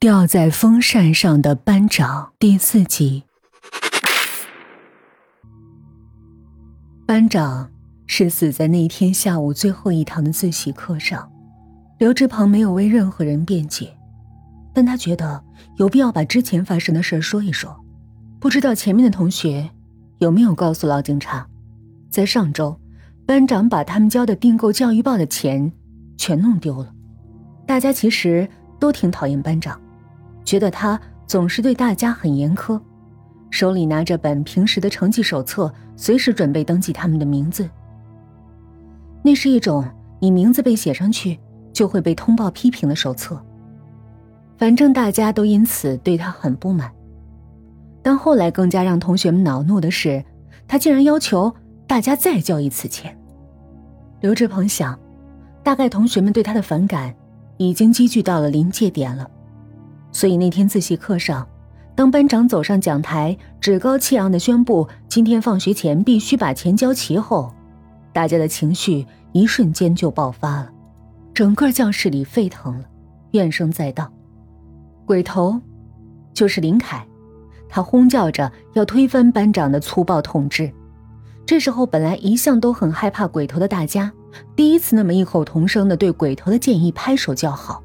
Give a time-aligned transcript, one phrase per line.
[0.00, 3.24] 吊在风扇上的班长第四集。
[7.04, 7.68] 班长
[8.06, 11.28] 是死在那天下午最后一堂的自习课上。
[11.98, 13.92] 刘志鹏没有为任何人辩解，
[14.72, 15.42] 但他觉得
[15.78, 17.84] 有必要把之前发生的事说一说。
[18.38, 19.68] 不知道前面的同学
[20.18, 21.44] 有没有告诉老警察，
[22.08, 22.80] 在上周，
[23.26, 25.72] 班长把他们交的订购教育报的钱
[26.16, 26.94] 全弄丢了。
[27.66, 29.76] 大家其实都挺讨厌班长。
[30.48, 32.80] 觉得他总是对大家很严苛，
[33.50, 37.68] 手里拿着本平时的成绩手册，随时准备登记他们的名字。
[39.22, 39.84] 那是一种
[40.18, 41.38] 你名字被写上去
[41.70, 43.38] 就会被通报批评的手册。
[44.56, 46.90] 反正大家都因此对他很不满。
[48.00, 50.24] 但后来更加让同学们恼怒的是，
[50.66, 51.54] 他竟然要求
[51.86, 53.14] 大家再交一次钱。
[54.22, 54.98] 刘志鹏想，
[55.62, 57.14] 大概同学们对他的反感
[57.58, 59.30] 已经积聚到了临界点了。
[60.18, 61.46] 所以那天自习课上，
[61.94, 67.54] 当班长走上讲台，趾高气扬地宣布今天放学前必须把钱交齐后，
[68.12, 70.72] 大家的情绪一瞬间就爆发了，
[71.32, 72.84] 整个教室里沸腾了，
[73.30, 74.12] 怨声载道。
[75.06, 75.60] 鬼头
[76.34, 77.06] 就是林凯，
[77.68, 80.68] 他轰叫着要推翻班长的粗暴统治。
[81.46, 84.12] 这时候，本来一向都很害怕鬼头的大家，
[84.56, 87.84] 第一次那么异口同声地对鬼头的建议拍手叫好。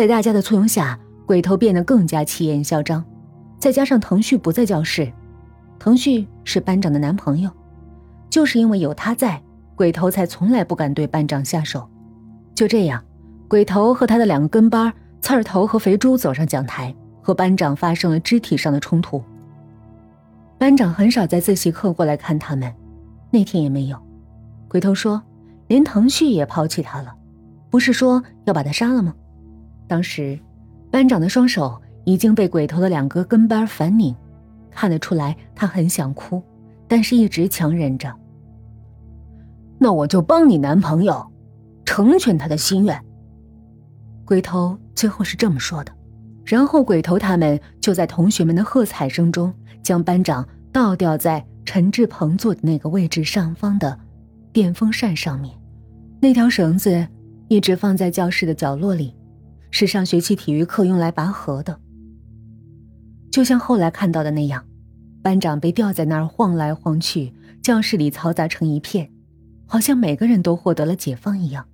[0.00, 3.04] 在大家的簇拥下，鬼头变得更加气焰嚣张。
[3.58, 5.12] 再加上腾旭不在教室，
[5.78, 7.50] 腾旭是班长的男朋友，
[8.30, 9.38] 就是因为有他在，
[9.74, 11.86] 鬼头才从来不敢对班长下手。
[12.54, 13.04] 就这样，
[13.46, 19.22] 鬼头和他的两个跟班刺儿头和肥猪走上讲台，和班长发生了肢体上的冲突。
[20.56, 22.74] 班长很少在自习课过来看他们，
[23.30, 23.98] 那天也没有。
[24.66, 25.22] 鬼头说，
[25.68, 27.14] 连腾旭也抛弃他了，
[27.68, 29.14] 不是说要把他杀了吗？
[29.90, 30.38] 当时，
[30.88, 34.14] 班长的双手已经被鬼头的两个跟班反拧，
[34.70, 36.40] 看得出来他很想哭，
[36.86, 38.08] 但是一直强忍着。
[39.80, 41.26] 那我就帮你男朋友，
[41.84, 43.04] 成全他的心愿。
[44.24, 45.90] 鬼头最后是这么说的，
[46.44, 49.52] 然后鬼头他们就在同学们的喝彩声中，
[49.82, 53.98] 将班长倒吊在陈志鹏坐的那个位置上方的
[54.52, 55.52] 电风扇上面，
[56.20, 57.04] 那条绳子
[57.48, 59.16] 一直放在教室的角落里。
[59.70, 61.80] 是上学期体育课用来拔河的，
[63.30, 64.64] 就像后来看到的那样，
[65.22, 67.32] 班长被吊在那儿晃来晃去，
[67.62, 69.10] 教室里嘈杂成一片，
[69.66, 71.66] 好像每个人都获得了解放一样。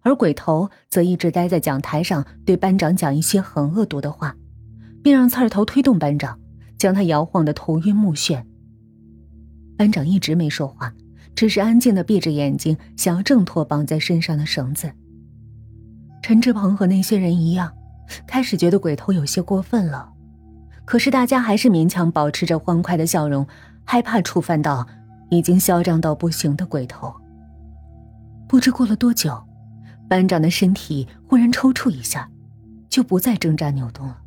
[0.00, 4.36] 而鬼头则一直待在讲台上，对班长讲一些很恶毒的话，
[5.02, 6.38] 并让刺儿头推动班长，
[6.78, 8.42] 将他摇晃得头晕目眩。
[9.76, 10.94] 班长一直没说话，
[11.34, 14.90] 只是安静的闭着眼睛，想要挣脱绑在身上的绳子。
[16.22, 17.72] 陈志鹏和那些人一样，
[18.26, 20.10] 开始觉得鬼头有些过分了，
[20.84, 23.46] 可是大家还是勉强保持着欢快的笑容，
[23.84, 24.86] 害怕触犯到
[25.30, 27.14] 已经嚣张到不行的鬼头。
[28.46, 29.42] 不知过了多久，
[30.08, 32.28] 班长的身体忽然抽搐一下，
[32.88, 34.18] 就不再挣扎扭动了。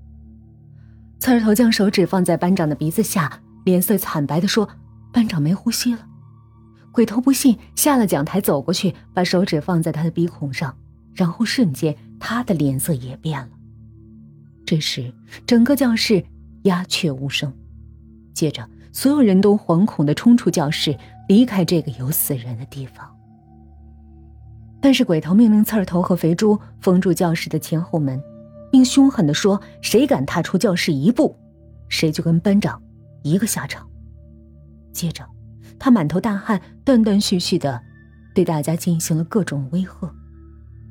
[1.19, 4.67] 刺儿头将手指放在班长的鼻子下，脸色惨白的说
[5.13, 6.01] ：“班长没呼吸了。”
[6.91, 10.75] 鬼头不信，下了讲台走过去，把手指放在他的鼻孔上。
[11.13, 13.49] 然后瞬间，他的脸色也变了。
[14.65, 15.13] 这时，
[15.45, 16.23] 整个教室
[16.63, 17.53] 鸦雀无声。
[18.33, 23.09] 接着，所有人都惶恐的冲出教室，离开这个有死人的地方。
[24.79, 28.21] 但是，鬼头命令刺儿头和肥猪封住教室的前后门，
[28.71, 31.37] 并凶狠的说：“谁敢踏出教室一步，
[31.89, 32.81] 谁就跟班长
[33.21, 33.87] 一个下场。”
[34.93, 35.23] 接着，
[35.77, 37.81] 他满头大汗，断断续续的
[38.33, 40.15] 对大家进行了各种威吓。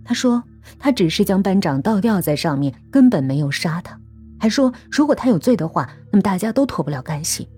[0.05, 0.43] 他说
[0.79, 3.99] ：“他只是将班长倒吊在上面，根本没有杀他。
[4.39, 7.49] 还说，如果他有罪的话，那么大家都脱不了干系，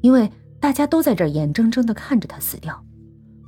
[0.00, 0.30] 因为
[0.60, 2.84] 大家都在这眼睁睁地看着他死掉。”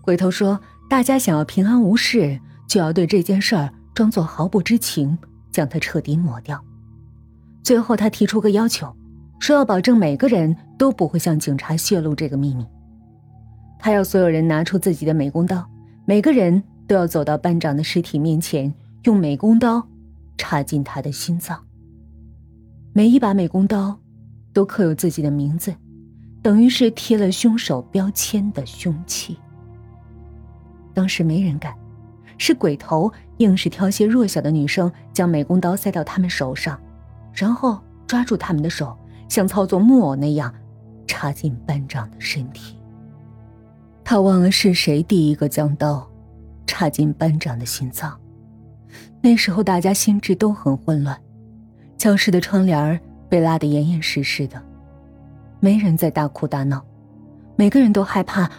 [0.00, 2.38] 鬼头说：“大家想要平安无事，
[2.68, 5.18] 就要对这件事儿装作毫不知情，
[5.50, 6.62] 将他彻底抹掉。”
[7.62, 8.94] 最后，他提出个要求，
[9.40, 12.64] 说要保证每个人都不会向警察泄露这个秘密。
[13.78, 15.66] 他要所有人拿出自己的美工刀，
[16.06, 16.62] 每个人。
[16.86, 18.72] 都要走到班长的尸体面前，
[19.04, 19.86] 用美工刀
[20.36, 21.58] 插进他的心脏。
[22.92, 23.98] 每一把美工刀
[24.52, 25.74] 都刻有自己的名字，
[26.42, 29.36] 等于是贴了凶手标签的凶器。
[30.92, 31.74] 当时没人敢，
[32.38, 36.80] 是鬼头硬是挑些弱小的女生，将美工刀塞到他们手上，
[37.32, 38.96] 然后抓住他们的手，
[39.28, 40.54] 像操作木偶那样
[41.06, 42.76] 插进班长的身体。
[44.04, 46.08] 他忘了是谁第一个将刀。
[46.66, 48.18] 插进班长的心脏。
[49.22, 51.18] 那时候大家心智都很混乱，
[51.96, 54.62] 教室的窗帘被拉得严严实实的，
[55.60, 56.84] 没人在大哭大闹，
[57.56, 58.50] 每个人都害怕，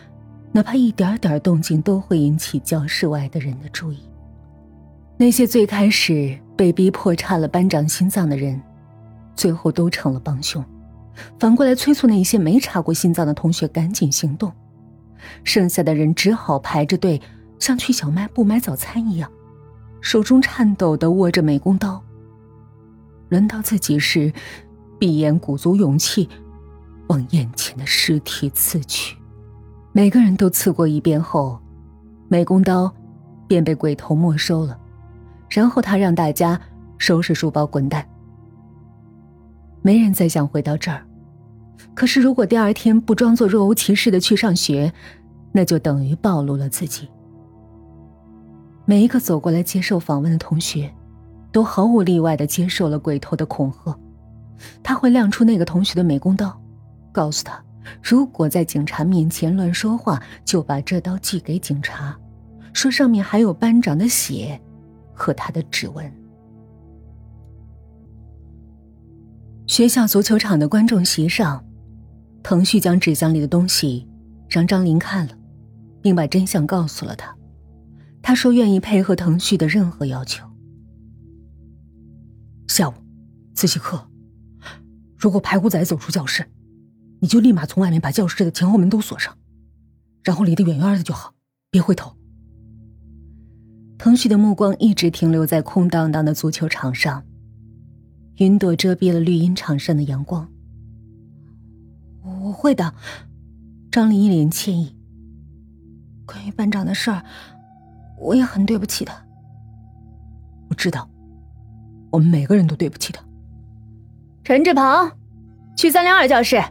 [0.52, 4.00] 哪怕一点点动静都会引起教室外的人的注意。
[5.18, 8.62] 那些最开始被逼迫插了班长心脏的人，
[9.36, 10.64] 最后都成了帮凶，
[11.40, 14.52] 反过来催促那些没插过心脏的同学赶紧行动。
[15.44, 17.22] 剩下的人只好排着队，
[17.60, 19.32] 像去小卖部买早餐一样，
[20.02, 22.02] 手中颤抖的握着美工刀。
[23.30, 24.32] 轮到自己时，
[25.00, 26.30] 闭眼鼓足勇气，
[27.08, 29.18] 往眼前的尸体刺去。
[29.92, 31.60] 每个人都刺过一遍后，
[32.28, 32.94] 美工刀
[33.48, 34.80] 便被鬼头没收了。
[35.50, 36.60] 然后他让大家
[36.98, 38.08] 收拾书包滚蛋。
[39.82, 41.06] 没人再想回到这儿，
[41.94, 44.92] 可是如果第二天不装作若无其事的去上学，
[45.52, 47.08] 那就等于暴露了自己。
[48.86, 50.94] 每一个走过来接受访问的同学，
[51.52, 53.98] 都毫无例外的接受了鬼头的恐吓。
[54.82, 56.60] 他会亮出那个同学的美工刀，
[57.12, 57.64] 告诉他，
[58.02, 62.18] 如果在警察面前乱说话，就把这刀寄给警察，
[62.74, 64.60] 说上面还有班长的血。
[65.18, 66.12] 和他的指纹。
[69.66, 71.64] 学校足球场的观众席上，
[72.44, 74.06] 腾旭将纸箱里的东西
[74.50, 75.34] 让张林看了，
[76.02, 77.34] 并把真相告诉了他。
[78.28, 80.50] 他说愿意配合腾旭的任何要求。
[82.68, 82.94] 下午，
[83.54, 84.10] 自习课，
[85.16, 86.50] 如果排骨仔走出教室，
[87.20, 89.38] 你就立马从外面把教室的前后门都锁上，
[90.24, 91.36] 然后离得远远的就好，
[91.70, 92.18] 别回头。
[94.00, 97.24] 腾旭的目光一直停留在空荡荡的足球场上，
[98.38, 100.52] 云朵遮蔽了绿茵场上的阳光。
[102.24, 102.96] 我会的，
[103.92, 104.96] 张琳一脸歉意。
[106.26, 107.24] 关于班长的事儿，
[108.18, 109.16] 我也很对不起他。
[110.70, 111.08] 我知道，
[112.12, 113.24] 我们每个人都对不起他。
[114.44, 115.12] 陈志鹏，
[115.76, 116.62] 去三零二教室。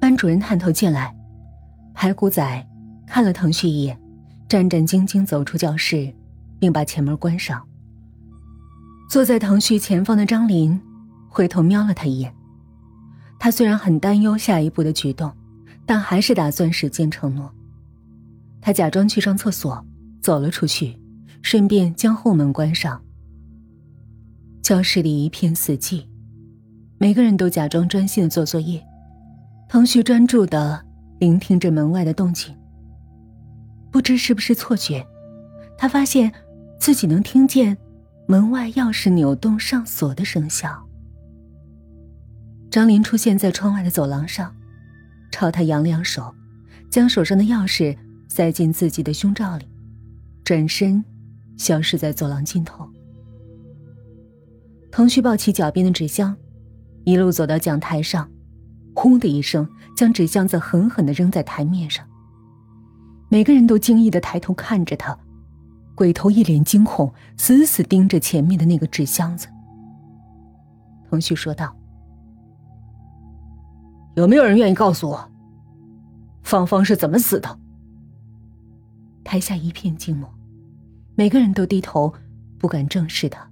[0.00, 1.14] 班主任探头进来，
[1.94, 2.66] 排骨仔
[3.06, 3.98] 看了腾旭一眼。
[4.48, 6.12] 战战兢兢走出教室，
[6.58, 7.66] 并把前门关上。
[9.08, 10.78] 坐在腾旭前方的张林
[11.28, 12.34] 回头瞄了他一眼。
[13.38, 15.32] 他虽然很担忧下一步的举动，
[15.86, 17.50] 但还是打算实践承诺。
[18.60, 19.82] 他假装去上厕所，
[20.22, 20.96] 走了出去，
[21.42, 23.02] 顺便将后门关上。
[24.62, 26.06] 教室里一片死寂，
[26.98, 28.82] 每个人都假装专心的做作业。
[29.68, 30.84] 腾旭专注的
[31.18, 32.54] 聆听着门外的动静。
[33.90, 35.04] 不知是不是错觉，
[35.76, 36.32] 他发现
[36.78, 37.76] 自己能听见
[38.26, 40.82] 门外钥匙扭动上锁的声响。
[42.70, 44.54] 张林出现在窗外的走廊上，
[45.30, 46.34] 朝他扬了扬手，
[46.90, 47.96] 将手上的钥匙
[48.28, 49.66] 塞进自己的胸罩里，
[50.44, 51.04] 转身
[51.56, 52.88] 消失在走廊尽头。
[54.90, 56.36] 腾旭抱起脚边的纸箱，
[57.04, 58.30] 一路走到讲台上，
[58.94, 59.66] 轰的一声
[59.96, 62.06] 将纸箱子狠狠的扔在台面上。
[63.28, 65.18] 每个人都惊异的抬头看着他，
[65.94, 69.48] 鬼头一脸惊恐，死死盯着前面的那个纸箱子。
[71.08, 71.74] 腾旭说道
[74.16, 75.30] ：“有没有人愿意告诉我，
[76.42, 77.58] 芳芳是怎么死的？”
[79.32, 80.30] 台下一片静默，
[81.14, 82.12] 每个人都低头，
[82.58, 83.48] 不敢正视他。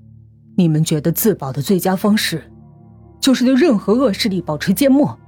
[0.55, 2.53] 你们觉得自保的最佳方式，
[3.19, 5.19] 就是对任何恶势力保持缄默，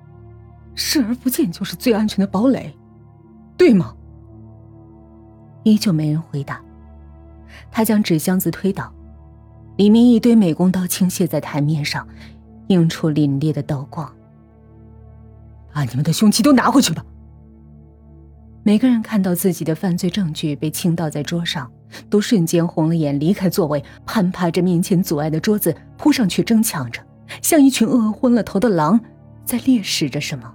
[0.75, 2.71] 视而不见就是最安全的堡垒，
[3.57, 3.97] 对吗？
[5.63, 6.61] 依旧没人回答。
[7.71, 8.93] 他将纸箱子推倒，
[9.79, 12.07] 里面一堆美工刀倾泻在台面上，
[12.67, 14.07] 映出凛冽的刀光。
[15.73, 17.03] 把你们的凶器都拿回去吧。
[18.65, 21.71] 每个人看到自己的犯罪证据被倾倒在桌上，
[22.09, 27.03] 都瞬间红了眼，离开座位，攀爬着面前阻碍的桌子，扑上去争抢着，
[27.43, 29.01] 像一群饿昏了头的狼，
[29.45, 30.53] 在猎食着什么。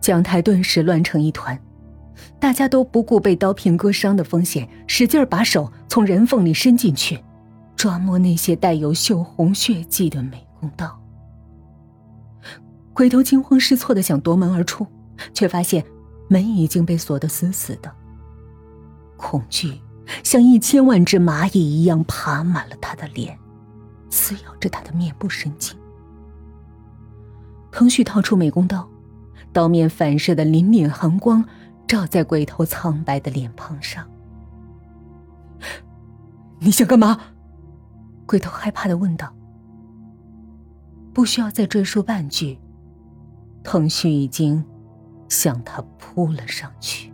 [0.00, 1.58] 讲台顿时乱成一团。
[2.40, 7.22] 大家都不顾被刀片割伤的风险，使劲把手从人缝里伸进去，
[7.76, 10.98] 抓摸那些带有锈红血迹的美工刀。
[12.94, 14.86] 鬼头惊慌失措的想夺门而出，
[15.32, 15.84] 却发现
[16.28, 17.92] 门已经被锁得死死的。
[19.16, 19.80] 恐惧
[20.22, 23.36] 像一千万只蚂蚁一样爬满了他的脸，
[24.10, 25.76] 撕咬着他的面部神经。
[27.70, 28.88] 腾旭掏出美工刀，
[29.52, 31.44] 刀面反射的凛凛寒光。
[31.86, 34.06] 照在鬼头苍白的脸庞上，
[36.58, 37.18] 你想干嘛？
[38.26, 39.34] 鬼头害怕的问道。
[41.14, 42.58] 不需要再赘述半句，
[43.64, 44.62] 腾旭已经
[45.28, 47.07] 向他扑了上去。